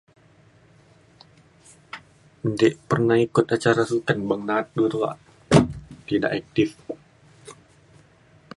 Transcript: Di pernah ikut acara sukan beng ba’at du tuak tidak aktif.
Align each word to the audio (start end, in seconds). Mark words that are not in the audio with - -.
Di 2.41 2.69
pernah 2.87 3.17
ikut 3.27 3.45
acara 3.55 3.83
sukan 3.91 4.19
beng 4.27 4.43
ba’at 4.49 4.65
du 4.75 4.83
tuak 4.93 5.13
tidak 6.09 6.31
aktif. 6.41 6.69